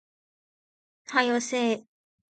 [1.05, 1.85] 早よせえ